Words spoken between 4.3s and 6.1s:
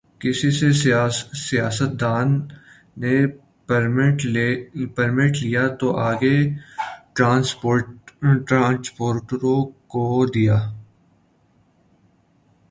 لے لیا تو